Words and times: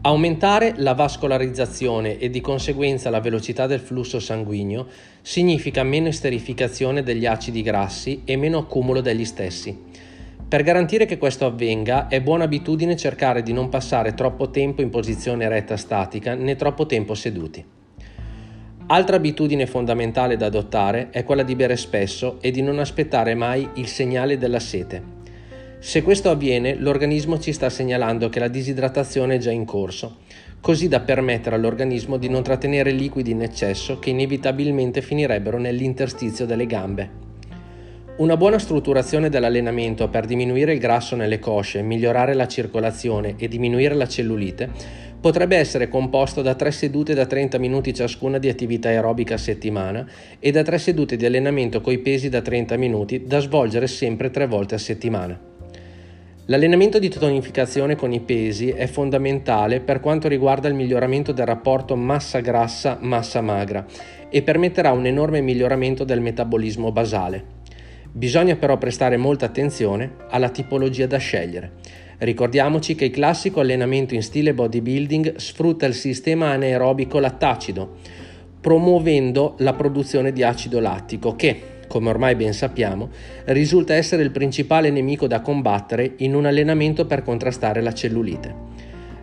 Aumentare 0.00 0.74
la 0.76 0.94
vascolarizzazione 0.94 2.18
e 2.18 2.30
di 2.30 2.40
conseguenza 2.40 3.10
la 3.10 3.18
velocità 3.18 3.66
del 3.66 3.80
flusso 3.80 4.20
sanguigno 4.20 4.86
significa 5.22 5.82
meno 5.82 6.06
esterificazione 6.06 7.02
degli 7.02 7.26
acidi 7.26 7.62
grassi 7.62 8.22
e 8.24 8.36
meno 8.36 8.58
accumulo 8.58 9.00
degli 9.00 9.24
stessi. 9.24 9.76
Per 10.46 10.62
garantire 10.62 11.04
che 11.04 11.18
questo 11.18 11.46
avvenga 11.46 12.06
è 12.06 12.20
buona 12.20 12.44
abitudine 12.44 12.94
cercare 12.94 13.42
di 13.42 13.52
non 13.52 13.68
passare 13.68 14.14
troppo 14.14 14.50
tempo 14.50 14.82
in 14.82 14.90
posizione 14.90 15.44
eretta 15.44 15.76
statica 15.76 16.34
né 16.34 16.54
troppo 16.54 16.86
tempo 16.86 17.14
seduti. 17.14 17.64
Altra 18.86 19.16
abitudine 19.16 19.66
fondamentale 19.66 20.36
da 20.36 20.46
adottare 20.46 21.10
è 21.10 21.24
quella 21.24 21.42
di 21.42 21.56
bere 21.56 21.76
spesso 21.76 22.38
e 22.40 22.52
di 22.52 22.62
non 22.62 22.78
aspettare 22.78 23.34
mai 23.34 23.68
il 23.74 23.88
segnale 23.88 24.38
della 24.38 24.60
sete. 24.60 25.17
Se 25.80 26.02
questo 26.02 26.28
avviene, 26.28 26.74
l'organismo 26.74 27.38
ci 27.38 27.52
sta 27.52 27.70
segnalando 27.70 28.28
che 28.28 28.40
la 28.40 28.48
disidratazione 28.48 29.36
è 29.36 29.38
già 29.38 29.52
in 29.52 29.64
corso, 29.64 30.16
così 30.60 30.88
da 30.88 30.98
permettere 30.98 31.54
all'organismo 31.54 32.16
di 32.16 32.28
non 32.28 32.42
trattenere 32.42 32.90
liquidi 32.90 33.30
in 33.30 33.42
eccesso 33.42 34.00
che 34.00 34.10
inevitabilmente 34.10 35.02
finirebbero 35.02 35.56
nell'interstizio 35.56 36.46
delle 36.46 36.66
gambe. 36.66 37.26
Una 38.16 38.36
buona 38.36 38.58
strutturazione 38.58 39.28
dell'allenamento 39.28 40.08
per 40.08 40.26
diminuire 40.26 40.72
il 40.72 40.80
grasso 40.80 41.14
nelle 41.14 41.38
cosce, 41.38 41.80
migliorare 41.82 42.34
la 42.34 42.48
circolazione 42.48 43.36
e 43.38 43.46
diminuire 43.46 43.94
la 43.94 44.08
cellulite 44.08 45.06
potrebbe 45.20 45.56
essere 45.56 45.88
composto 45.88 46.42
da 46.42 46.54
tre 46.54 46.72
sedute 46.72 47.14
da 47.14 47.26
30 47.26 47.58
minuti 47.58 47.94
ciascuna 47.94 48.38
di 48.38 48.48
attività 48.48 48.88
aerobica 48.88 49.34
a 49.34 49.38
settimana 49.38 50.04
e 50.40 50.50
da 50.50 50.64
tre 50.64 50.78
sedute 50.78 51.16
di 51.16 51.26
allenamento 51.26 51.80
coi 51.80 51.98
pesi 51.98 52.28
da 52.28 52.40
30 52.40 52.76
minuti 52.76 53.24
da 53.24 53.38
svolgere 53.38 53.86
sempre 53.86 54.30
tre 54.30 54.48
volte 54.48 54.74
a 54.74 54.78
settimana. 54.78 55.47
L'allenamento 56.50 56.98
di 56.98 57.10
tonificazione 57.10 57.94
con 57.94 58.10
i 58.10 58.20
pesi 58.20 58.70
è 58.70 58.86
fondamentale 58.86 59.80
per 59.80 60.00
quanto 60.00 60.28
riguarda 60.28 60.66
il 60.66 60.74
miglioramento 60.74 61.30
del 61.32 61.44
rapporto 61.44 61.94
massa 61.94 62.40
grassa-massa 62.40 63.42
magra 63.42 63.84
e 64.30 64.40
permetterà 64.40 64.92
un 64.92 65.04
enorme 65.04 65.42
miglioramento 65.42 66.04
del 66.04 66.22
metabolismo 66.22 66.90
basale. 66.90 67.44
Bisogna 68.10 68.56
però 68.56 68.78
prestare 68.78 69.18
molta 69.18 69.44
attenzione 69.44 70.14
alla 70.30 70.48
tipologia 70.48 71.06
da 71.06 71.18
scegliere. 71.18 71.72
Ricordiamoci 72.16 72.94
che 72.94 73.04
il 73.04 73.10
classico 73.10 73.60
allenamento 73.60 74.14
in 74.14 74.22
stile 74.22 74.54
bodybuilding 74.54 75.36
sfrutta 75.36 75.84
il 75.84 75.92
sistema 75.92 76.52
anaerobico 76.52 77.18
lattacido, 77.18 77.96
promuovendo 78.58 79.56
la 79.58 79.74
produzione 79.74 80.32
di 80.32 80.42
acido 80.42 80.80
lattico 80.80 81.36
che, 81.36 81.76
come 81.88 82.10
ormai 82.10 82.36
ben 82.36 82.52
sappiamo, 82.52 83.08
risulta 83.46 83.94
essere 83.94 84.22
il 84.22 84.30
principale 84.30 84.90
nemico 84.90 85.26
da 85.26 85.40
combattere 85.40 86.12
in 86.18 86.34
un 86.34 86.46
allenamento 86.46 87.06
per 87.06 87.22
contrastare 87.24 87.80
la 87.80 87.92
cellulite. 87.92 88.66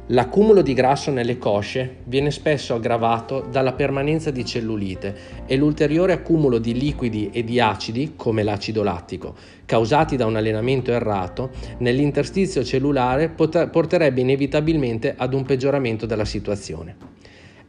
L'accumulo 0.09 0.61
di 0.61 0.75
grasso 0.75 1.09
nelle 1.09 1.39
cosce 1.39 1.95
viene 2.03 2.30
spesso 2.30 2.75
aggravato 2.75 3.47
dalla 3.49 3.73
permanenza 3.73 4.30
di 4.30 4.45
cellulite 4.45 5.16
e 5.47 5.55
l'ulteriore 5.55 6.13
accumulo 6.13 6.59
di 6.59 6.77
liquidi 6.77 7.31
e 7.31 7.43
di 7.43 7.59
acidi, 7.59 8.13
come 8.16 8.43
l'acido 8.43 8.83
lattico, 8.83 9.33
causati 9.66 10.16
da 10.16 10.27
un 10.27 10.36
allenamento 10.36 10.91
errato, 10.91 11.49
nell'interstizio 11.80 12.63
cellulare 12.63 13.30
porterebbe 13.30 14.21
inevitabilmente 14.21 15.16
ad 15.17 15.33
un 15.33 15.43
peggioramento 15.43 16.05
della 16.05 16.25
situazione. 16.25 16.95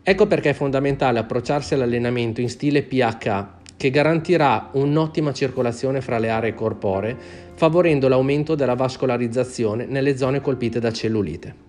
Ecco 0.02 0.27
perché 0.27 0.50
è 0.50 0.52
fondamentale 0.52 1.19
approcciarsi 1.19 1.72
all'allenamento 1.72 2.42
in 2.42 2.50
stile 2.50 2.83
PH 2.83 3.55
che 3.77 3.91
garantirà 3.91 4.70
un'ottima 4.72 5.32
circolazione 5.32 6.00
fra 6.00 6.19
le 6.19 6.30
aree 6.30 6.55
corporee, 6.55 7.16
favorendo 7.55 8.08
l'aumento 8.08 8.55
della 8.55 8.74
vascolarizzazione 8.74 9.86
nelle 9.86 10.16
zone 10.16 10.41
colpite 10.41 10.80
da 10.80 10.92
cellulite. 10.92 11.64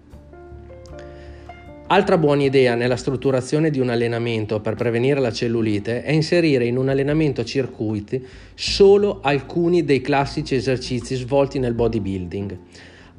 Altra 1.90 2.18
buona 2.18 2.44
idea 2.44 2.76
nella 2.76 2.98
strutturazione 2.98 3.70
di 3.70 3.80
un 3.80 3.90
allenamento 3.90 4.60
per 4.60 4.76
prevenire 4.76 5.22
la 5.22 5.32
cellulite 5.32 6.04
è 6.04 6.12
inserire 6.12 6.66
in 6.66 6.76
un 6.76 6.90
allenamento 6.90 7.46
circuiti 7.46 8.26
solo 8.56 9.20
alcuni 9.22 9.86
dei 9.86 10.02
classici 10.02 10.56
esercizi 10.56 11.16
svolti 11.16 11.60
nel 11.60 11.74
bodybuilding, 11.74 12.58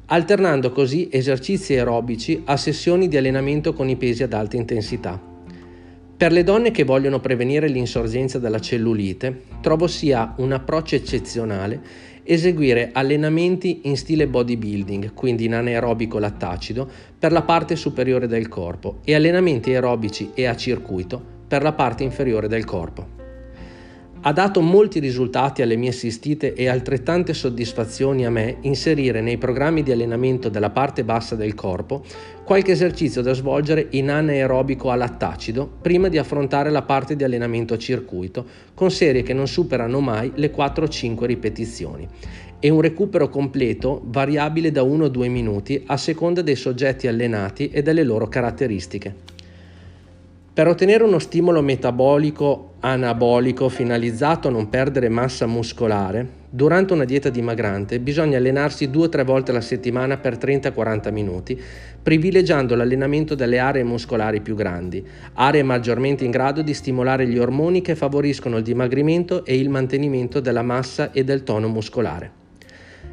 alternando 0.05 0.71
così 0.71 1.09
esercizi 1.11 1.73
aerobici 1.73 2.43
a 2.45 2.57
sessioni 2.57 3.07
di 3.07 3.17
allenamento 3.17 3.73
con 3.73 3.89
i 3.89 3.95
pesi 3.95 4.21
ad 4.21 4.33
alta 4.33 4.55
intensità. 4.55 5.28
Per 6.19 6.33
le 6.33 6.43
donne 6.43 6.71
che 6.71 6.83
vogliono 6.83 7.21
prevenire 7.21 7.69
l'insorgenza 7.69 8.39
della 8.39 8.59
cellulite, 8.59 9.43
trovo 9.61 9.87
sia 9.87 10.33
un 10.39 10.51
approccio 10.51 10.95
eccezionale 10.95 11.81
eseguire 12.23 12.89
allenamenti 12.91 13.83
in 13.83 13.95
stile 13.95 14.27
bodybuilding, 14.27 15.13
quindi 15.13 15.45
in 15.45 15.53
anaerobico 15.53 16.19
lattacido, 16.19 16.89
per 17.17 17.31
la 17.31 17.43
parte 17.43 17.77
superiore 17.77 18.27
del 18.27 18.49
corpo 18.49 18.97
e 19.05 19.15
allenamenti 19.15 19.71
aerobici 19.71 20.31
e 20.33 20.45
a 20.45 20.57
circuito 20.57 21.23
per 21.47 21.63
la 21.63 21.71
parte 21.71 22.03
inferiore 22.03 22.49
del 22.49 22.65
corpo. 22.65 23.08
Ha 24.21 24.33
dato 24.33 24.59
molti 24.59 24.99
risultati 24.99 25.61
alle 25.61 25.77
mie 25.77 25.91
assistite 25.91 26.53
e 26.53 26.67
altrettante 26.67 27.33
soddisfazioni 27.33 28.25
a 28.25 28.29
me 28.29 28.57
inserire 28.61 29.21
nei 29.21 29.37
programmi 29.37 29.81
di 29.81 29.93
allenamento 29.93 30.49
della 30.49 30.71
parte 30.71 31.05
bassa 31.05 31.35
del 31.35 31.55
corpo 31.55 32.03
qualche 32.43 32.73
esercizio 32.73 33.21
da 33.21 33.33
svolgere 33.33 33.87
in 33.91 34.09
anaerobico 34.09 34.89
a 34.89 34.95
lattacido 34.95 35.71
prima 35.81 36.09
di 36.09 36.17
affrontare 36.17 36.69
la 36.69 36.81
parte 36.81 37.15
di 37.15 37.23
allenamento 37.23 37.77
circuito 37.77 38.45
con 38.73 38.91
serie 38.91 39.23
che 39.23 39.33
non 39.33 39.47
superano 39.47 40.01
mai 40.01 40.33
le 40.35 40.53
4-5 40.53 41.23
ripetizioni 41.23 42.05
e 42.59 42.69
un 42.69 42.81
recupero 42.81 43.29
completo 43.29 44.01
variabile 44.03 44.69
da 44.69 44.83
1 44.83 45.07
2 45.07 45.27
minuti 45.29 45.81
a 45.87 45.95
seconda 45.95 46.41
dei 46.41 46.57
soggetti 46.57 47.07
allenati 47.07 47.69
e 47.69 47.81
delle 47.81 48.03
loro 48.03 48.27
caratteristiche. 48.27 49.37
Per 50.59 50.67
ottenere 50.67 51.05
uno 51.05 51.19
stimolo 51.19 51.61
metabolico 51.61 52.73
anabolico 52.81 53.69
finalizzato 53.69 54.49
a 54.49 54.51
non 54.51 54.67
perdere 54.67 55.07
massa 55.07 55.47
muscolare, 55.47 56.27
durante 56.49 56.91
una 56.91 57.05
dieta 57.05 57.29
dimagrante 57.29 58.01
bisogna 58.01 58.35
allenarsi 58.35 58.89
2-3 58.89 59.23
volte 59.23 59.51
alla 59.51 59.61
settimana 59.61 60.17
per 60.17 60.35
30-40 60.35 61.13
minuti, 61.13 61.57
privilegiando 62.03 62.75
l'allenamento 62.75 63.35
delle 63.35 63.57
aree 63.57 63.85
muscolari 63.85 64.41
più 64.41 64.55
grandi, 64.55 65.01
aree 65.35 65.63
maggiormente 65.63 66.25
in 66.25 66.31
grado 66.31 66.61
di 66.61 66.73
stimolare 66.73 67.25
gli 67.25 67.37
ormoni 67.37 67.79
che 67.79 67.95
favoriscono 67.95 68.57
il 68.57 68.63
dimagrimento 68.63 69.45
e 69.45 69.57
il 69.57 69.69
mantenimento 69.69 70.41
della 70.41 70.61
massa 70.61 71.13
e 71.13 71.23
del 71.23 71.43
tono 71.43 71.69
muscolare. 71.69 72.31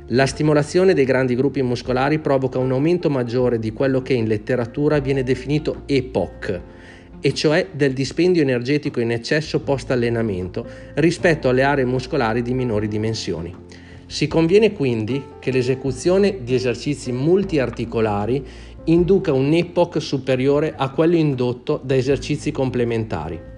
La 0.08 0.26
stimolazione 0.26 0.94
dei 0.94 1.04
grandi 1.04 1.36
gruppi 1.36 1.62
muscolari 1.62 2.18
provoca 2.18 2.58
un 2.58 2.72
aumento 2.72 3.08
maggiore 3.08 3.60
di 3.60 3.72
quello 3.72 4.02
che 4.02 4.14
in 4.14 4.26
letteratura 4.26 4.98
viene 4.98 5.22
definito 5.22 5.82
EPOC, 5.86 6.60
e 7.20 7.34
cioè 7.34 7.68
del 7.72 7.92
dispendio 7.92 8.42
energetico 8.42 9.00
in 9.00 9.10
eccesso 9.10 9.60
post 9.60 9.90
allenamento 9.90 10.66
rispetto 10.94 11.48
alle 11.48 11.62
aree 11.62 11.84
muscolari 11.84 12.42
di 12.42 12.54
minori 12.54 12.88
dimensioni. 12.88 13.54
Si 14.06 14.28
conviene 14.28 14.72
quindi 14.72 15.22
che 15.40 15.50
l'esecuzione 15.50 16.38
di 16.44 16.54
esercizi 16.54 17.10
multiarticolari 17.12 18.44
induca 18.84 19.32
un 19.32 19.52
EPOC 19.52 20.00
superiore 20.00 20.74
a 20.76 20.90
quello 20.90 21.16
indotto 21.16 21.80
da 21.82 21.96
esercizi 21.96 22.52
complementari. 22.52 23.54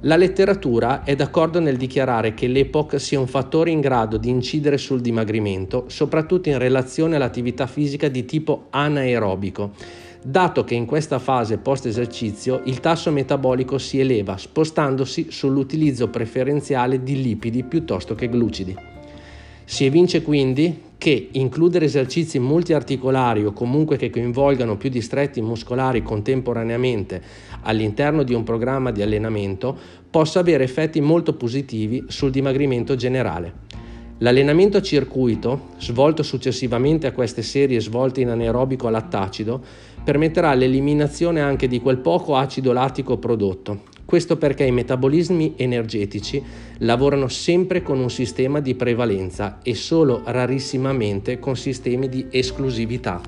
La 0.00 0.16
letteratura 0.16 1.04
è 1.04 1.16
d'accordo 1.16 1.58
nel 1.58 1.76
dichiarare 1.76 2.34
che 2.34 2.46
l'EPOC 2.46 3.00
sia 3.00 3.18
un 3.18 3.26
fattore 3.26 3.70
in 3.70 3.80
grado 3.80 4.18
di 4.18 4.28
incidere 4.28 4.76
sul 4.76 5.00
dimagrimento, 5.00 5.84
soprattutto 5.88 6.48
in 6.48 6.58
relazione 6.58 7.16
all'attività 7.16 7.66
fisica 7.66 8.08
di 8.08 8.24
tipo 8.24 8.66
anaerobico, 8.70 9.72
dato 10.22 10.64
che 10.64 10.74
in 10.74 10.86
questa 10.86 11.18
fase 11.18 11.58
post 11.58 11.86
esercizio 11.86 12.62
il 12.64 12.80
tasso 12.80 13.10
metabolico 13.10 13.78
si 13.78 14.00
eleva 14.00 14.36
spostandosi 14.36 15.26
sull'utilizzo 15.30 16.08
preferenziale 16.08 17.02
di 17.02 17.20
lipidi 17.20 17.62
piuttosto 17.62 18.14
che 18.14 18.28
glucidi. 18.28 18.76
Si 19.64 19.84
evince 19.84 20.22
quindi 20.22 20.82
che 20.96 21.28
includere 21.32 21.84
esercizi 21.84 22.38
multiarticolari 22.38 23.44
o 23.44 23.52
comunque 23.52 23.96
che 23.96 24.10
coinvolgano 24.10 24.76
più 24.76 24.88
distretti 24.88 25.42
muscolari 25.42 26.02
contemporaneamente 26.02 27.20
all'interno 27.62 28.22
di 28.22 28.32
un 28.32 28.44
programma 28.44 28.90
di 28.90 29.02
allenamento 29.02 29.76
possa 30.08 30.40
avere 30.40 30.64
effetti 30.64 31.00
molto 31.00 31.34
positivi 31.34 32.04
sul 32.08 32.30
dimagrimento 32.30 32.94
generale. 32.94 33.85
L'allenamento 34.20 34.78
a 34.78 34.82
circuito, 34.82 35.72
svolto 35.76 36.22
successivamente 36.22 37.06
a 37.06 37.12
queste 37.12 37.42
serie 37.42 37.80
svolte 37.80 38.22
in 38.22 38.30
anaerobico 38.30 38.88
lattacido, 38.88 39.62
permetterà 40.02 40.54
l'eliminazione 40.54 41.42
anche 41.42 41.68
di 41.68 41.80
quel 41.80 41.98
poco 41.98 42.34
acido 42.34 42.72
lattico 42.72 43.18
prodotto. 43.18 43.82
Questo 44.06 44.38
perché 44.38 44.64
i 44.64 44.70
metabolismi 44.70 45.54
energetici 45.56 46.42
lavorano 46.78 47.28
sempre 47.28 47.82
con 47.82 47.98
un 47.98 48.08
sistema 48.08 48.60
di 48.60 48.74
prevalenza 48.74 49.58
e 49.62 49.74
solo 49.74 50.22
rarissimamente 50.24 51.38
con 51.38 51.54
sistemi 51.54 52.08
di 52.08 52.26
esclusività. 52.30 53.20